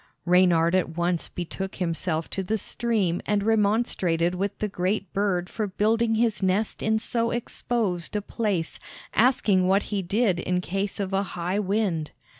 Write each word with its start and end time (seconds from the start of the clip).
Reynard 0.25 0.73
at 0.73 0.97
once 0.97 1.27
betook 1.29 1.75
himself 1.75 2.27
to 2.31 2.41
the 2.41 2.57
stream 2.57 3.21
and 3.27 3.43
remonstrated 3.43 4.33
with 4.33 4.57
the 4.57 4.67
great 4.67 5.13
bird 5.13 5.47
for 5.47 5.67
building 5.67 6.15
his 6.15 6.41
nest 6.41 6.81
in 6.81 6.97
so 6.97 7.29
exposed 7.29 8.15
a 8.15 8.21
place, 8.23 8.79
asking 9.13 9.67
what 9.67 9.83
he 9.93 10.01
did 10.01 10.39
in 10.39 10.59
case 10.59 10.99
of 10.99 11.13
a 11.13 11.21
high 11.37 11.59
wind. 11.59 12.09